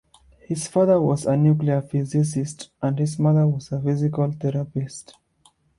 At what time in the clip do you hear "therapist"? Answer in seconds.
4.31-5.13